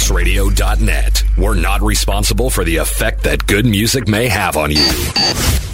[0.00, 1.24] bounceradio.net.
[1.36, 5.69] We're not responsible for the effect that good music may have on you.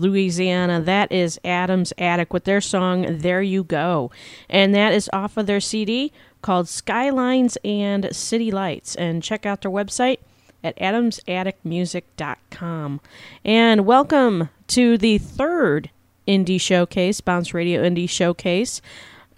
[0.00, 0.80] Louisiana.
[0.80, 4.10] That is Adam's Attic with their song There You Go.
[4.48, 8.94] And that is off of their CD called Skylines and City Lights.
[8.96, 10.18] And check out their website
[10.62, 13.00] at adamsatticmusic.com.
[13.44, 15.90] And welcome to the third
[16.26, 18.82] Indie Showcase, Bounce Radio Indie Showcase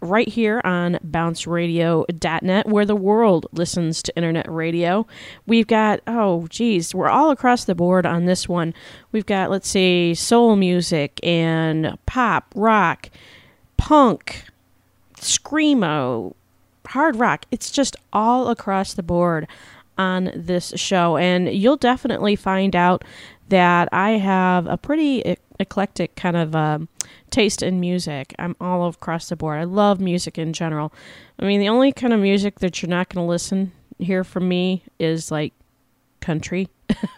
[0.01, 5.07] right here on bounceradio.net where the world listens to internet radio.
[5.47, 8.75] We've got, oh, geez, we're all across the board on this one.
[9.13, 13.11] We've got, let's see, soul music and pop, rock,
[13.77, 14.45] punk,
[15.17, 16.35] screamo,
[16.87, 17.45] hard rock.
[17.51, 19.47] It's just all across the board
[19.99, 21.17] on this show.
[21.17, 23.05] And you'll definitely find out
[23.49, 26.89] that I have a pretty eclectic kind of um,
[27.31, 28.35] taste in music.
[28.39, 29.59] I'm all across the board.
[29.59, 30.93] I love music in general.
[31.39, 34.49] I mean, the only kind of music that you're not going to listen hear from
[34.49, 35.53] me is like
[36.21, 36.69] country.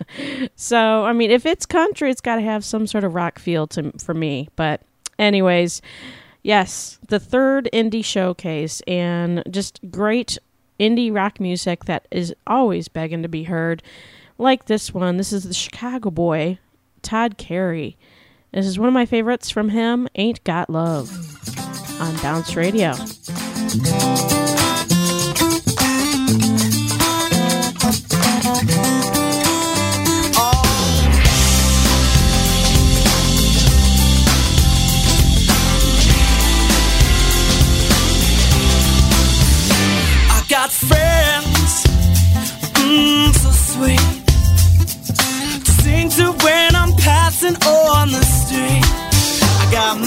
[0.56, 3.66] so, I mean, if it's country, it's got to have some sort of rock feel
[3.68, 4.48] to for me.
[4.56, 4.82] But
[5.18, 5.80] anyways,
[6.42, 10.38] yes, the third indie showcase and just great
[10.78, 13.82] indie rock music that is always begging to be heard.
[14.38, 15.16] Like this one.
[15.18, 16.58] This is the Chicago boy,
[17.02, 17.96] Todd Carey.
[18.52, 21.10] This is one of my favorites from him, Ain't Got Love,
[22.02, 22.94] on Bounce Radio.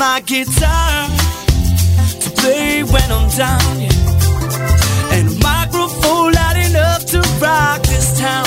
[0.08, 1.08] My guitar
[2.22, 3.78] to play when I'm down,
[5.16, 8.46] and a microphone loud enough to rock this town.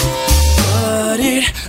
[0.59, 1.68] But it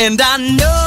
[0.00, 0.77] And I know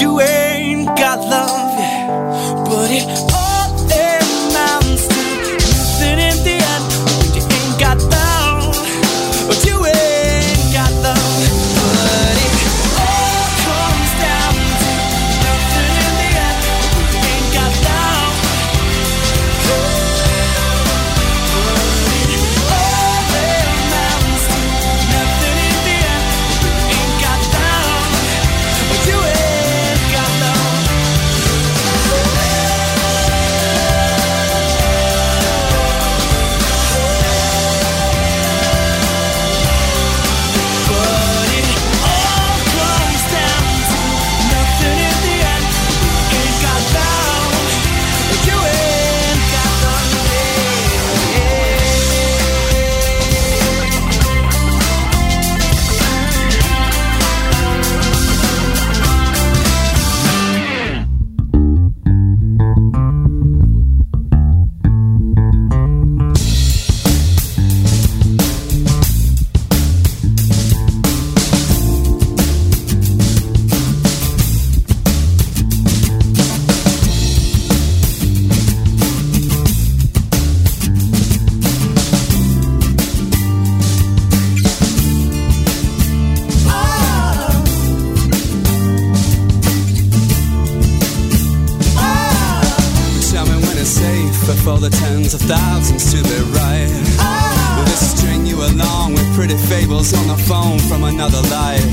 [0.00, 2.66] you ain't got love.
[2.66, 3.37] But it
[94.68, 96.92] for the tens of thousands to be right.
[97.76, 101.88] Will this string you along with pretty fables on the phone from another life?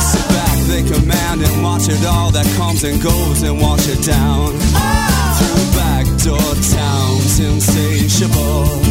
[0.00, 4.02] Sit back, they command and watch it all that comes and goes and wash it
[4.02, 4.56] down.
[5.36, 8.85] Through backdoor towns, insatiable.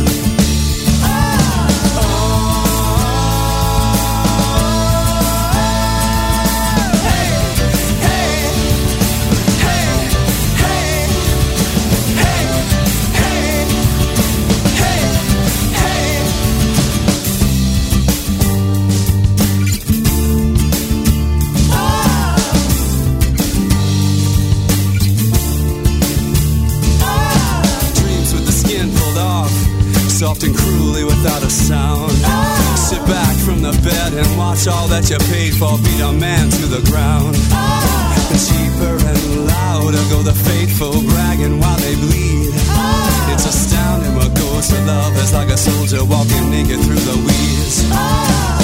[32.95, 36.49] Sit back from the bed and watch all that you paid for beat a man
[36.49, 37.35] to the ground.
[38.31, 42.55] Cheaper and louder go the faithful bragging while they bleed.
[43.33, 47.83] It's astounding what goes to love is like a soldier walking naked through the weeds.
[47.91, 48.54] talk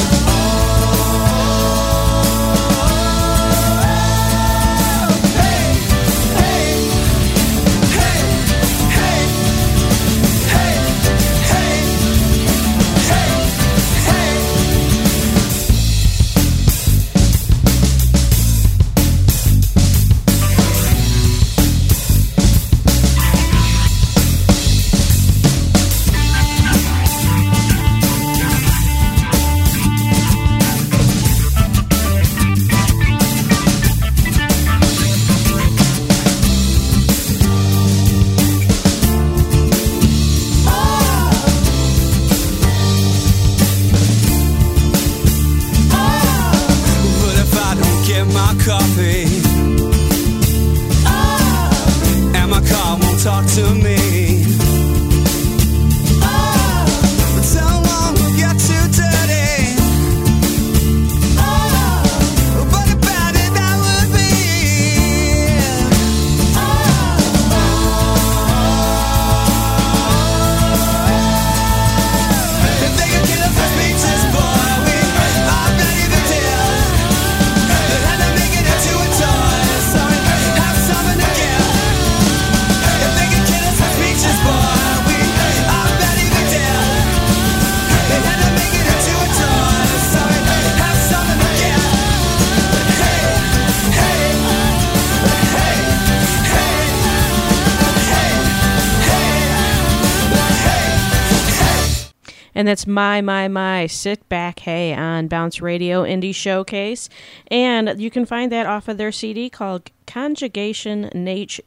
[102.61, 107.09] And that's My, My, My, Sit Back Hey on Bounce Radio Indie Showcase.
[107.47, 111.65] And you can find that off of their CD called Conjugation Nation.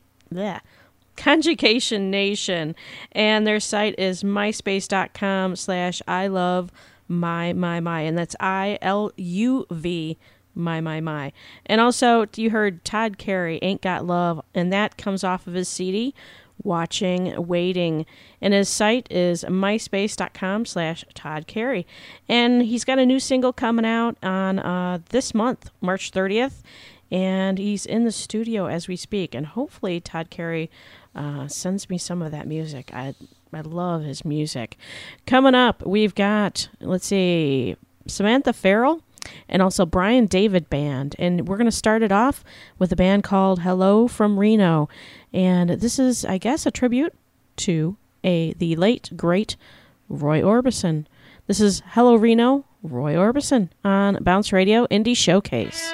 [1.17, 2.77] Conjugation Nation.
[3.11, 6.71] And their site is myspace.com slash I love
[7.09, 8.03] my, my, my.
[8.03, 10.17] And that's I L U V
[10.55, 11.33] my, my, my.
[11.67, 15.69] And also, you heard Todd Carey, Ain't Got Love, and that comes off of his
[15.69, 16.15] CD,
[16.63, 18.07] Watching, Waiting.
[18.41, 21.87] And his site is myspace.com slash Todd Carey.
[22.29, 26.63] And he's got a new single coming out on uh, this month, March 30th.
[27.11, 29.35] And he's in the studio as we speak.
[29.35, 30.71] And hopefully, Todd Carey
[31.15, 32.91] uh, sends me some of that music.
[32.93, 33.15] I,
[33.53, 34.77] I love his music.
[35.27, 39.03] Coming up, we've got, let's see, Samantha Farrell
[39.49, 41.17] and also Brian David Band.
[41.19, 42.45] And we're going to start it off
[42.79, 44.89] with a band called Hello from Reno.
[45.33, 47.15] And this is, I guess, a tribute
[47.57, 49.57] to a the late, great
[50.09, 51.07] Roy Orbison.
[51.47, 55.93] This is Hello Reno, Roy Orbison on Bounce Radio Indie Showcase.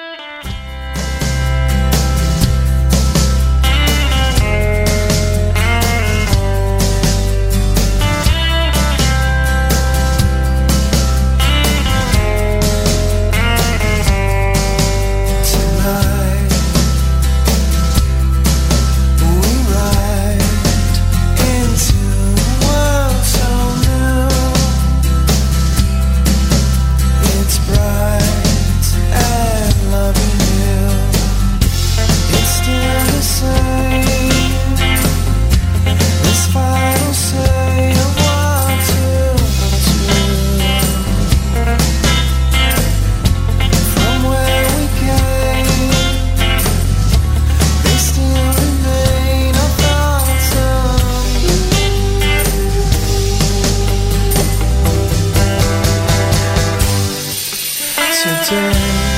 [58.23, 59.10] 姐姐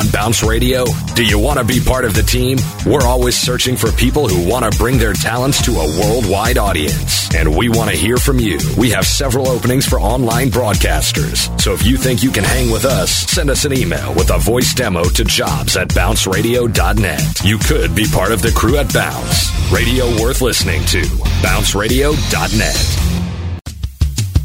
[0.00, 0.84] on Bounce Radio?
[1.14, 2.58] Do you want to be part of the team?
[2.86, 7.32] We're always searching for people who want to bring their talents to a worldwide audience.
[7.34, 8.58] And we want to hear from you.
[8.78, 11.60] We have several openings for online broadcasters.
[11.60, 14.38] So if you think you can hang with us, send us an email with a
[14.38, 17.44] voice demo to jobs at bounceradio.net.
[17.44, 19.50] You could be part of the crew at Bounce.
[19.70, 21.02] Radio worth listening to.
[21.42, 22.96] Bounceradio.net.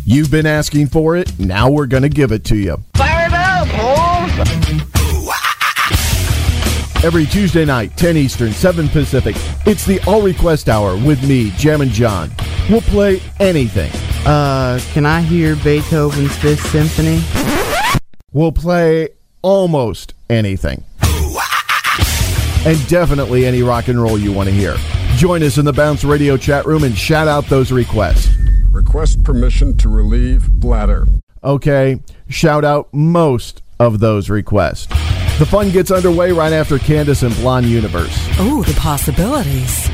[0.08, 1.40] You've been asking for it.
[1.40, 2.84] Now we're going to give it to you.
[7.06, 9.36] Every Tuesday night, 10 Eastern, 7 Pacific,
[9.68, 12.32] it's the All Request Hour with me, Jam and John.
[12.68, 13.92] We'll play anything.
[14.26, 17.22] Uh, can I hear Beethoven's Fifth Symphony?
[18.34, 19.10] We'll play
[19.44, 20.84] almost anything.
[22.66, 24.76] And definitely any rock and roll you want to hear.
[25.16, 28.36] Join us in the Bounce Radio chat room and shout out those requests.
[28.72, 31.06] Request permission to relieve bladder.
[31.44, 34.88] Okay, shout out most of those requests.
[35.38, 38.18] The fun gets underway right after Candace and Blonde Universe.
[38.40, 39.90] Oh, the possibilities.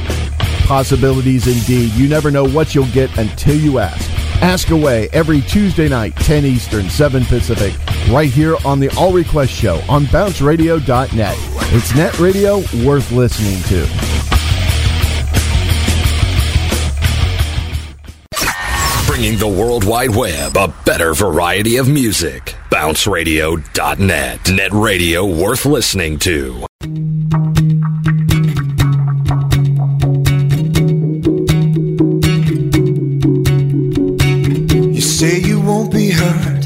[0.68, 1.92] Possibilities indeed.
[1.94, 4.08] You never know what you'll get until you ask.
[4.44, 7.74] Ask away every Tuesday night, 10 Eastern, 7 Pacific,
[8.12, 11.36] right here on the All Request Show on bounceradio.net.
[11.74, 14.41] It's net radio worth listening to.
[19.12, 22.56] bringing the World Wide Web a better variety of music.
[22.70, 24.50] BounceRadio.net.
[24.50, 26.66] Net radio worth listening to.
[34.96, 36.64] You say you won't be hurt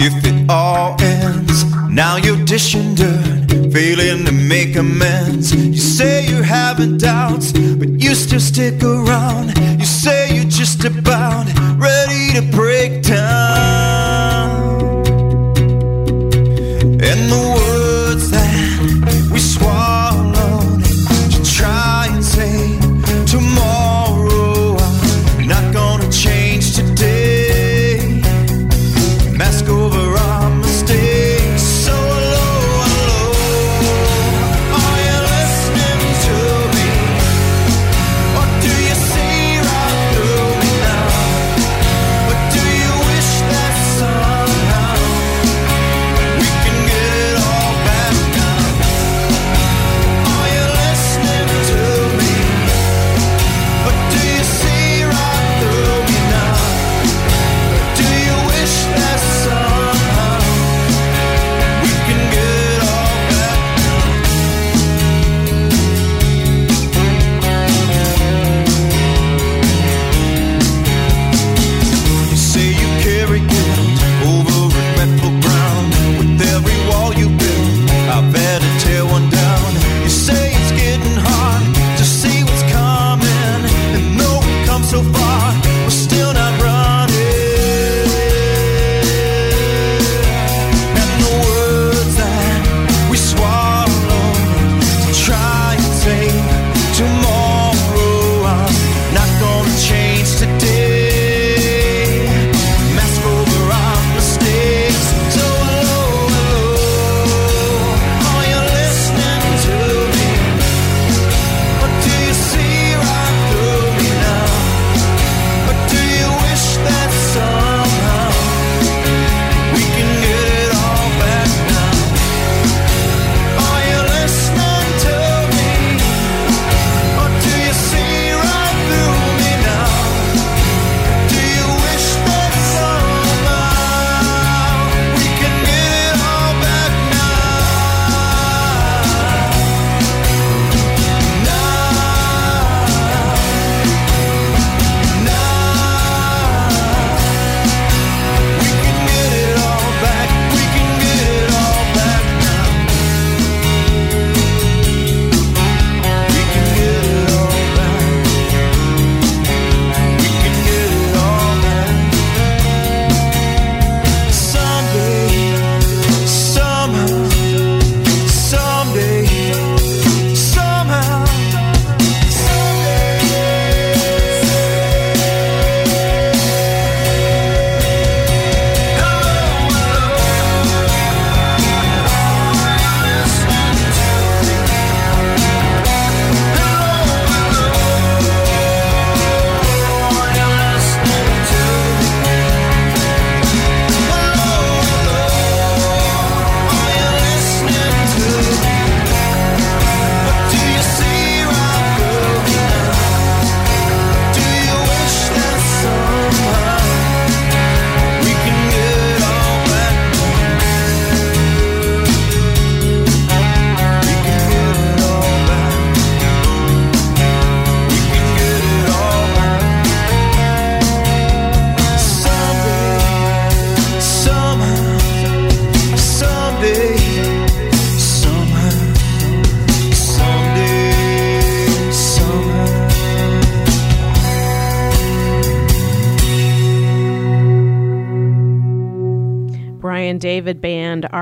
[0.00, 1.64] if it all ends.
[1.88, 5.54] Now you're dishing dirt, failing to make amends.
[5.54, 9.56] You say you're having doubts, but you still stick around.
[9.78, 11.33] You say you're just about
[12.34, 13.53] to break down.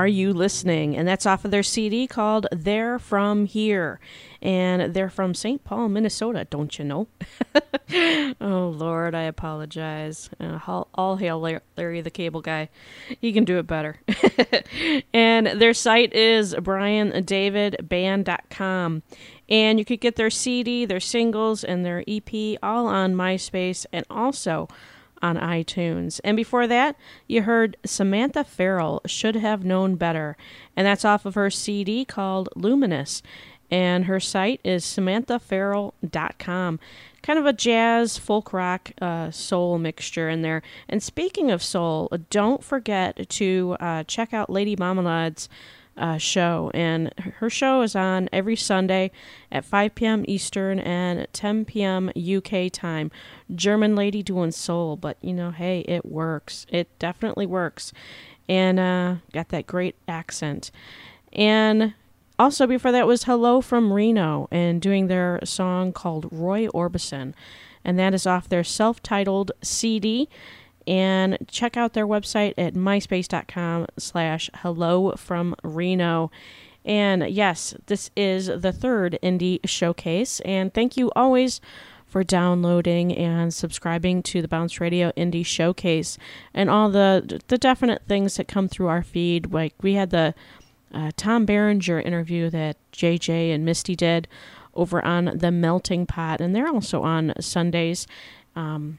[0.03, 0.97] Are You Listening?
[0.97, 4.01] And that's off of their CD called They're From Here.
[4.43, 5.63] And they're from St.
[5.63, 7.07] Paul, Minnesota, don't you know?
[8.41, 10.29] oh, Lord, I apologize.
[10.41, 12.69] Uh, all, all hail Larry the Cable Guy.
[13.21, 14.01] He can do it better.
[15.15, 19.03] and their site is briandavidband.com.
[19.49, 24.05] And you could get their CD, their singles, and their EP all on MySpace and
[24.11, 24.67] also
[25.23, 26.21] on iTunes.
[26.25, 30.37] And before that, you heard Samantha Farrell, Should Have Known Better,
[30.77, 33.23] and that's off of her CD called Luminous.
[33.71, 36.81] And her site is samanthafarrell.com.
[37.23, 40.61] Kind of a jazz, folk rock, uh, soul mixture in there.
[40.91, 45.49] And speaking of soul, don't forget to uh, check out Lady Marmalade's
[45.97, 46.71] uh, show.
[46.75, 49.11] And her show is on every Sunday
[49.51, 50.25] at 5 p.m.
[50.27, 52.11] Eastern and 10 p.m.
[52.17, 53.11] UK time.
[53.55, 56.67] German lady doing soul, but you know, hey, it works.
[56.69, 57.93] It definitely works.
[58.49, 60.71] And uh, got that great accent.
[61.33, 61.95] And
[62.39, 67.35] also, before that was Hello from Reno and doing their song called Roy Orbison.
[67.85, 70.29] And that is off their self titled CD
[70.87, 76.31] and check out their website at myspace.com slash hello from reno.
[76.85, 80.41] And yes this is the third indie showcase.
[80.41, 81.61] And thank you always
[82.13, 86.19] for downloading and subscribing to the bounce radio indie showcase
[86.53, 89.51] and all the the definite things that come through our feed.
[89.51, 90.35] Like we had the
[90.93, 94.29] uh, tom berenger interview that jj and misty did
[94.75, 98.07] over on the melting pot and they're also on sundays.
[98.55, 98.99] Um,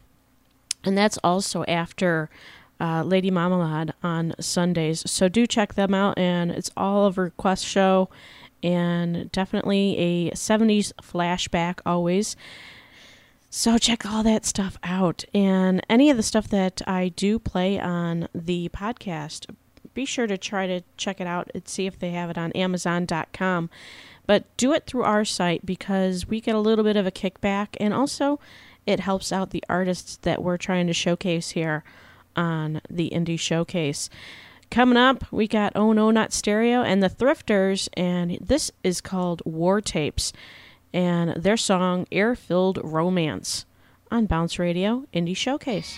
[0.83, 2.29] and that's also after
[2.79, 5.09] uh, Lady Marmalade on Sundays.
[5.09, 8.09] So do check them out, and it's all of request show,
[8.61, 12.35] and definitely a 70s flashback always.
[13.49, 17.79] So check all that stuff out, and any of the stuff that I do play
[17.79, 19.53] on the podcast.
[19.93, 22.51] Be sure to try to check it out and see if they have it on
[22.53, 23.69] Amazon.com.
[24.25, 27.77] But do it through our site because we get a little bit of a kickback,
[27.79, 28.39] and also
[28.85, 31.83] it helps out the artists that we're trying to showcase here
[32.35, 34.09] on the Indie Showcase.
[34.71, 39.41] Coming up, we got Oh No Not Stereo and the Thrifters, and this is called
[39.45, 40.33] War Tapes
[40.93, 43.65] and their song Air Filled Romance
[44.11, 45.97] on Bounce Radio Indie Showcase.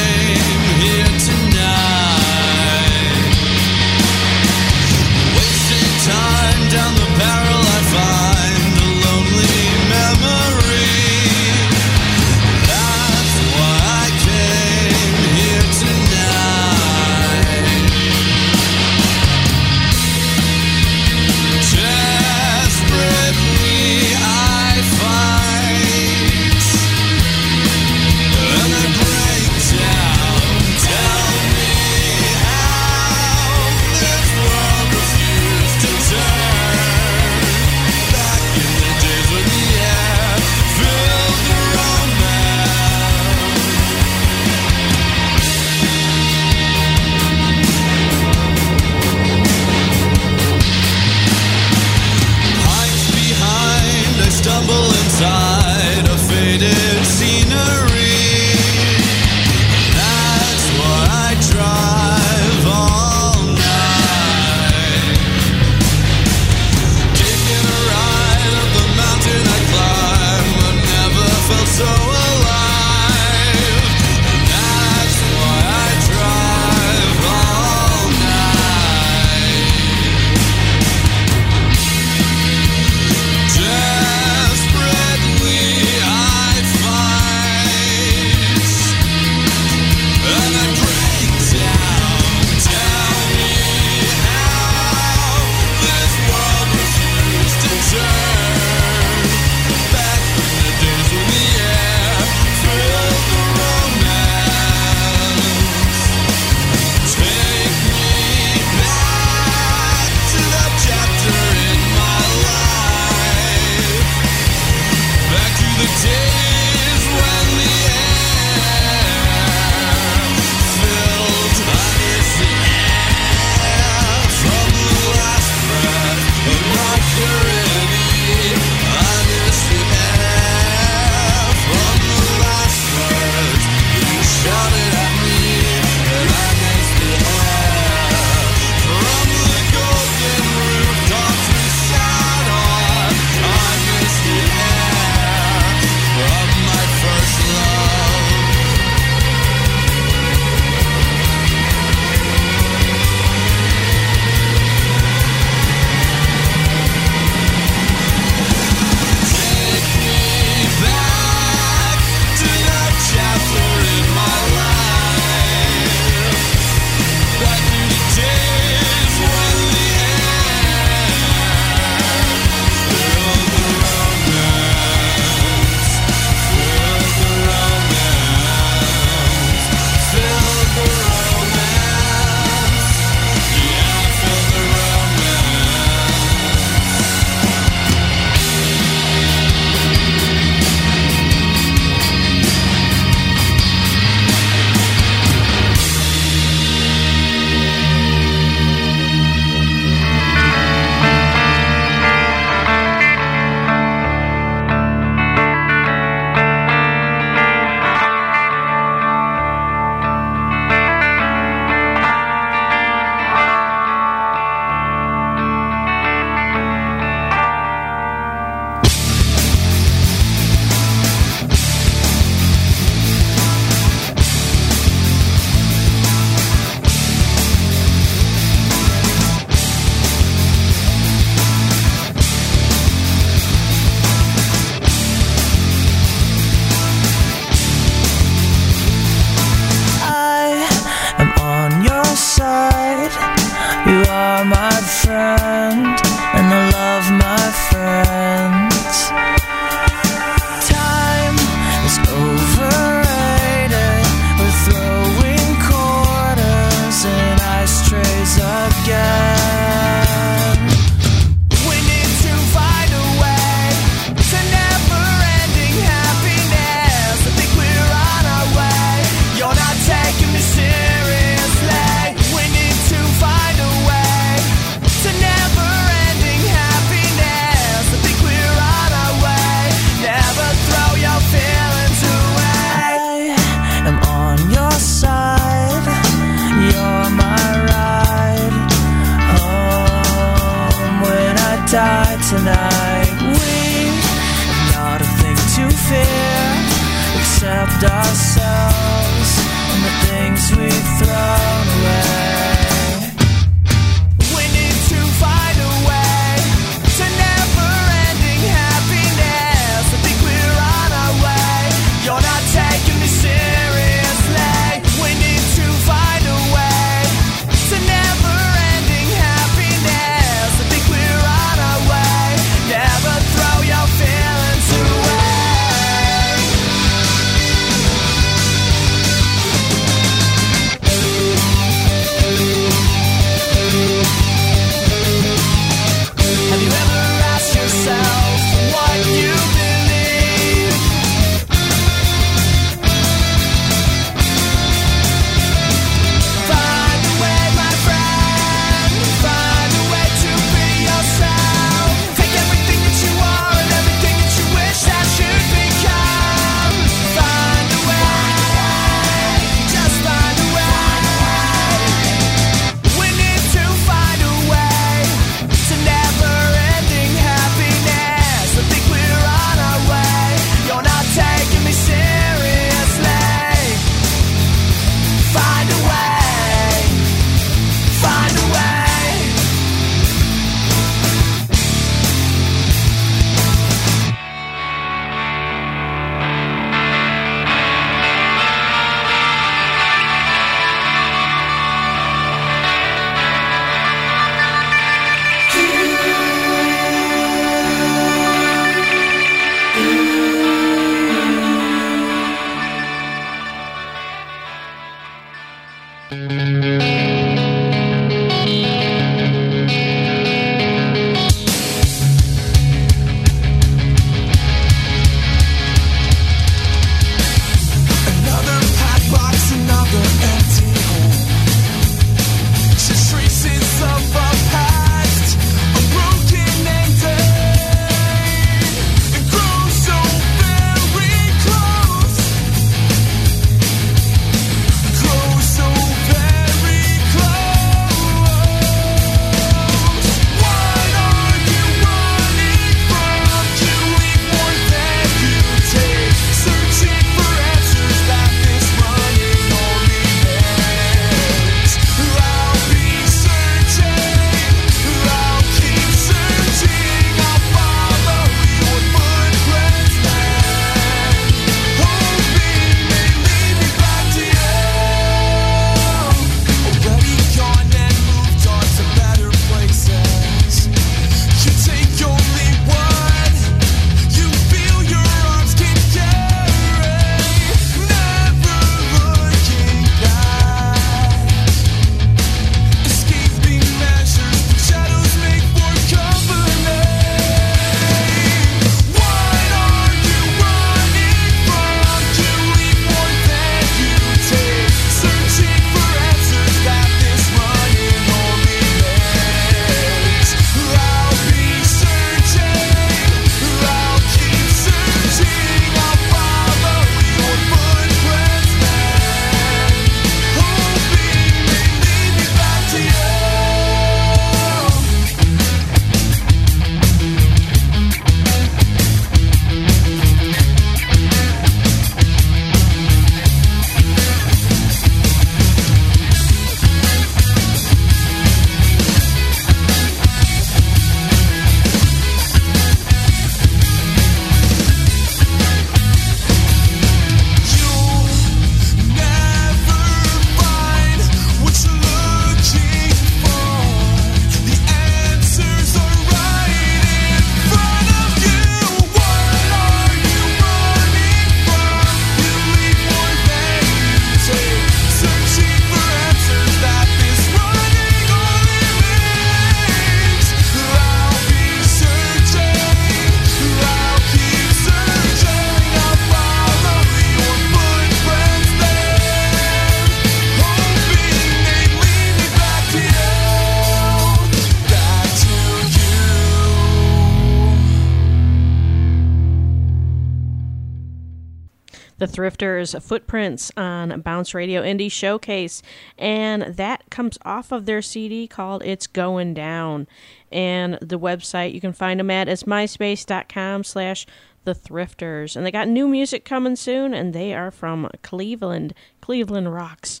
[582.26, 585.62] The Thrifters Footprints on Bounce Radio Indie Showcase.
[585.96, 589.86] And that comes off of their CD called It's Going Down.
[590.32, 594.06] And the website you can find them at is myspace.com slash
[594.44, 595.36] the Thrifters.
[595.36, 598.74] And they got new music coming soon, and they are from Cleveland.
[599.00, 600.00] Cleveland rocks.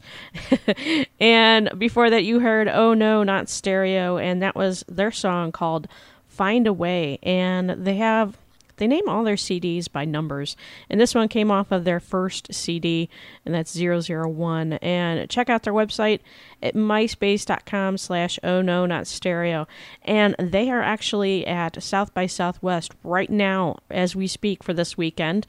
[1.20, 5.86] and before that, you heard Oh No, Not Stereo, and that was their song called
[6.26, 7.20] Find a Way.
[7.22, 8.36] And they have
[8.76, 10.56] they name all their CDs by numbers,
[10.90, 13.08] and this one came off of their first CD,
[13.44, 14.74] and that's 001.
[14.74, 16.20] And check out their website
[16.62, 19.66] at myspace.com slash oh no not stereo.
[20.02, 24.96] And they are actually at South by Southwest right now as we speak for this
[24.96, 25.46] weekend.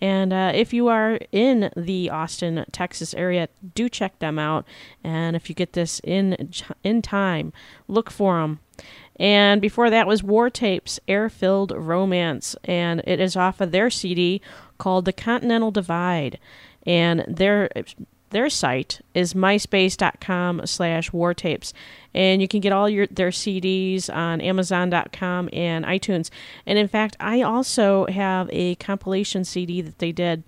[0.00, 4.66] And uh, if you are in the Austin, Texas area, do check them out.
[5.04, 6.52] And if you get this in
[6.82, 7.52] in time,
[7.88, 8.60] look for them.
[9.20, 12.56] And before that was War Tapes, Air Filled Romance.
[12.64, 14.40] And it is off of their CD
[14.78, 16.38] called The Continental Divide.
[16.86, 17.68] And their
[18.30, 21.72] their site is myspace.com slash wartapes
[22.14, 26.30] and you can get all your their cds on amazon.com and itunes
[26.64, 30.44] and in fact i also have a compilation cd that they did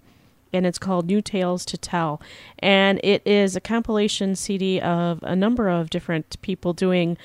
[0.52, 2.22] and it's called new tales to tell
[2.60, 7.18] and it is a compilation cd of a number of different people doing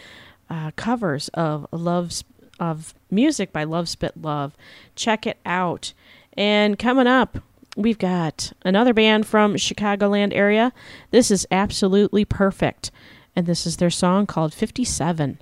[0.50, 2.24] uh, covers of love's
[2.60, 4.56] of music by Love Spit Love.
[4.96, 5.94] Check it out.
[6.34, 7.40] And coming up,
[7.76, 10.74] we've got another band from Chicagoland area.
[11.12, 12.92] This is absolutely perfect,
[13.36, 15.40] and this is their song called 57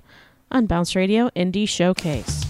[0.50, 2.45] on Bounce Radio Indie Showcase.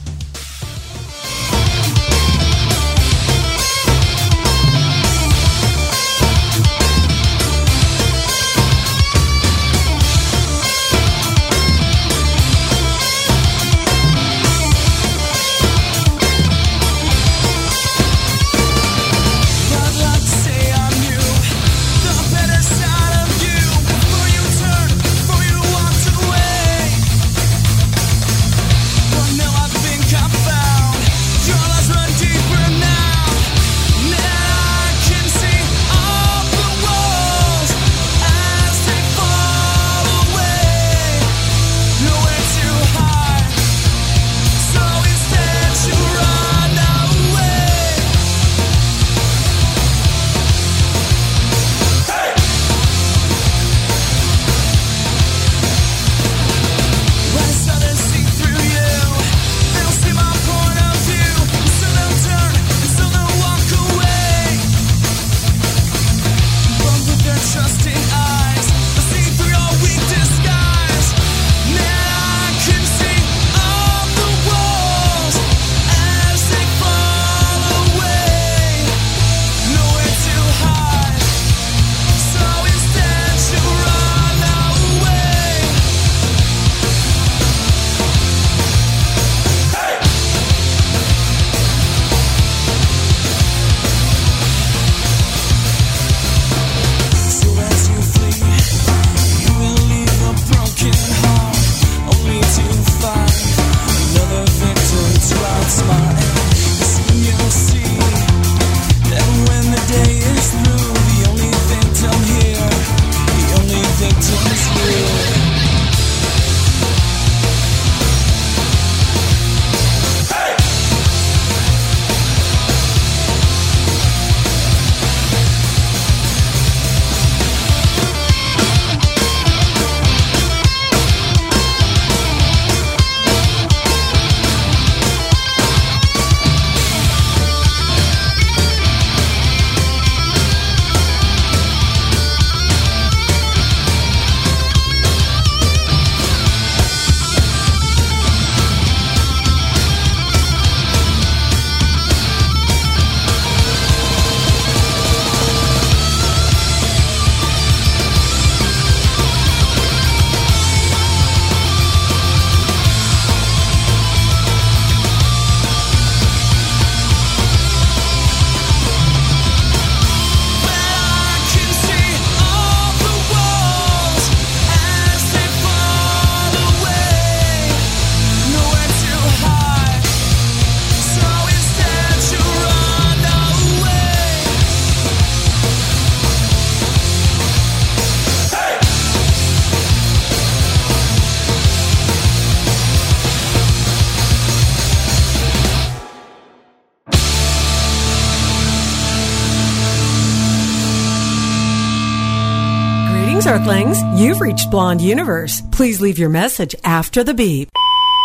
[204.66, 205.62] You've Blonde Universe.
[205.70, 207.68] Please leave your message after the beep.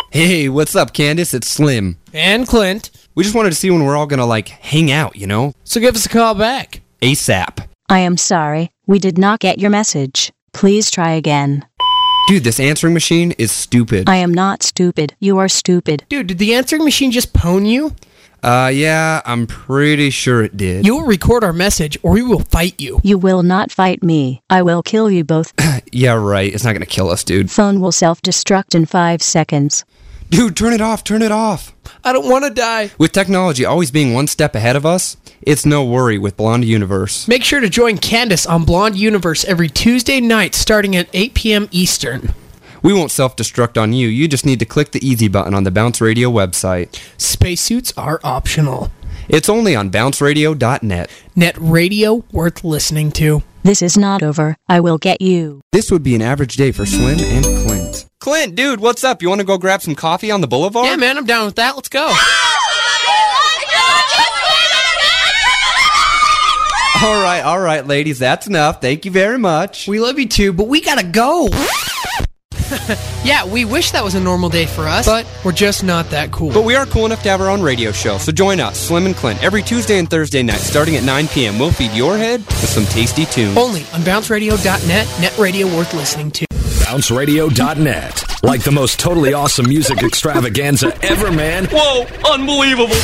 [0.10, 1.36] Hey, what's up, Candace?
[1.36, 2.00] It's Slim.
[2.14, 2.90] And Clint.
[3.14, 5.54] We just wanted to see when we're all gonna, like, hang out, you know?
[5.66, 6.82] So give us a call back.
[7.04, 7.68] ASAP.
[7.90, 10.32] I am sorry, we did not get your message.
[10.52, 11.64] Please try again.
[12.28, 14.10] Dude, this answering machine is stupid.
[14.10, 15.16] I am not stupid.
[15.20, 16.06] You are stupid.
[16.10, 17.96] Dude, did the answering machine just pwn you?
[18.44, 20.86] Uh, yeah, I'm pretty sure it did.
[20.86, 23.00] You will record our message or we will fight you.
[23.04, 24.42] You will not fight me.
[24.50, 25.54] I will kill you both.
[25.92, 26.52] yeah, right.
[26.54, 27.52] It's not gonna kill us, dude.
[27.52, 29.86] Phone will self destruct in five seconds.
[30.30, 31.76] Dude, turn it off, turn it off.
[32.06, 32.92] I don't want to die.
[32.98, 37.28] With technology always being one step ahead of us, it's no worry with Blonde Universe.
[37.28, 41.68] Make sure to join Candace on Blonde Universe every Tuesday night starting at 8 p.m.
[41.72, 42.34] Eastern.
[42.84, 44.08] We won't self destruct on you.
[44.08, 47.00] You just need to click the easy button on the Bounce Radio website.
[47.18, 48.92] Spacesuits are optional.
[49.30, 51.10] It's only on bounceradio.net.
[51.36, 53.44] Net radio worth listening to.
[53.64, 54.56] This is not over.
[54.68, 55.62] I will get you.
[55.72, 58.06] This would be an average day for Slim and Clint.
[58.20, 59.22] Clint, dude, what's up?
[59.22, 60.88] You want to go grab some coffee on the boulevard?
[60.88, 61.76] Yeah, man, I'm down with that.
[61.76, 62.12] Let's go.
[67.04, 68.80] All right, all right, ladies, that's enough.
[68.80, 69.88] Thank you very much.
[69.88, 71.50] We love you too, but we gotta go.
[73.24, 76.32] yeah, we wish that was a normal day for us, but we're just not that
[76.32, 76.52] cool.
[76.54, 79.06] But we are cool enough to have our own radio show, so join us, Slim
[79.06, 81.60] and Clint, every Tuesday and Thursday night starting at 9 p.m.
[81.60, 83.58] We'll feed your head with some tasty tunes.
[83.58, 86.46] Only on bounceradio.net, net radio worth listening to.
[86.52, 88.44] BounceRadio.net.
[88.44, 91.66] Like the most totally awesome music extravaganza ever, man.
[91.72, 92.96] Whoa, unbelievable.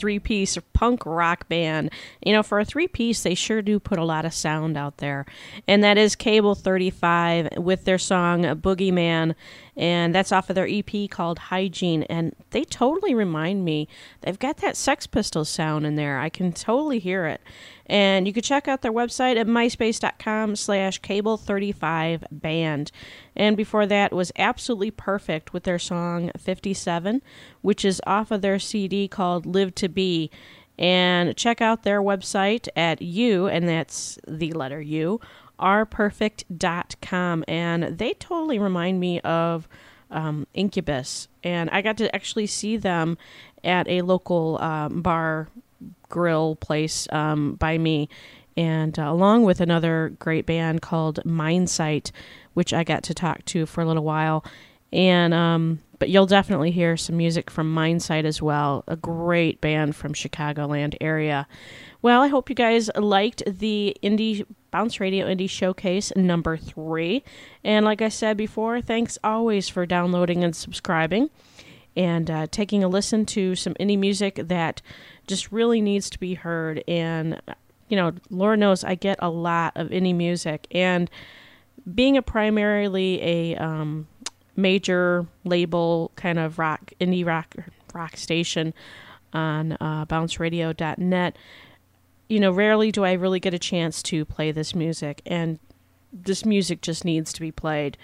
[0.00, 1.90] Three piece punk rock band.
[2.24, 4.96] You know, for a three piece, they sure do put a lot of sound out
[4.96, 5.26] there.
[5.68, 9.34] And that is Cable 35 with their song Boogeyman.
[9.76, 12.02] and that's off of their EP called Hygiene.
[12.04, 13.88] And they totally remind me,
[14.22, 16.18] they've got that Sex Pistols sound in there.
[16.18, 17.40] I can totally hear it.
[17.90, 22.92] And you can check out their website at myspace.com slash cable35band.
[23.34, 27.20] And before that was Absolutely Perfect with their song 57,
[27.62, 30.30] which is off of their CD called Live to Be.
[30.78, 35.20] And check out their website at U, and that's the letter U,
[35.58, 37.44] rperfect.com.
[37.48, 39.66] And they totally remind me of
[40.12, 41.26] um, Incubus.
[41.42, 43.18] And I got to actually see them
[43.64, 45.48] at a local um, bar
[46.08, 48.08] grill place um, by me.
[48.56, 52.12] And uh, along with another great band called Mindsight,
[52.54, 54.44] which I got to talk to for a little while.
[54.92, 59.94] And um, but you'll definitely hear some music from Mindsight as well, a great band
[59.94, 61.46] from Chicagoland area.
[62.02, 67.22] Well, I hope you guys liked the Indie Bounce Radio Indie Showcase number three.
[67.62, 71.28] And like I said before, thanks always for downloading and subscribing
[71.94, 74.80] and uh, taking a listen to some indie music that
[75.30, 76.82] just really needs to be heard.
[76.86, 77.40] And,
[77.88, 80.66] you know, Laura knows I get a lot of indie music.
[80.72, 81.08] And
[81.94, 84.08] being a primarily a um,
[84.56, 87.54] major label kind of rock, indie rock,
[87.94, 88.74] rock station
[89.32, 91.38] on uh, bounceradio.net,
[92.28, 95.22] you know, rarely do I really get a chance to play this music.
[95.24, 95.60] And
[96.12, 97.96] this music just needs to be played.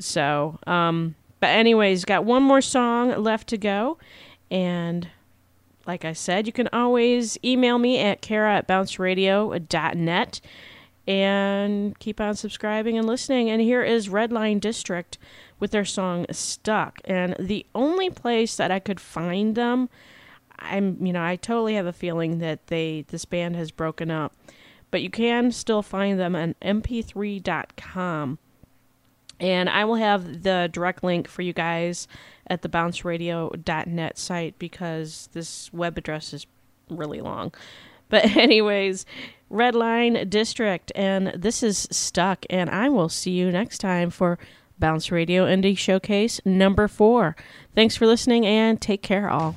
[0.00, 3.96] So, um, but anyways, got one more song left to go.
[4.50, 5.08] And
[5.86, 10.40] like I said, you can always email me at kara at bounceradio.net
[11.06, 13.50] and keep on subscribing and listening.
[13.50, 15.18] And here is Redline District
[15.60, 17.00] with their song Stuck.
[17.04, 19.90] And the only place that I could find them,
[20.58, 24.34] I'm, you know, I totally have a feeling that they, this band has broken up.
[24.90, 28.38] But you can still find them on mp3.com.
[29.40, 32.06] And I will have the direct link for you guys
[32.46, 36.46] at the bounceradio.net site because this web address is
[36.90, 37.52] really long.
[38.10, 39.06] But, anyways,
[39.50, 42.44] Redline District, and this is Stuck.
[42.50, 44.38] And I will see you next time for
[44.78, 47.34] Bounce Radio Indie Showcase number four.
[47.74, 49.56] Thanks for listening and take care, all.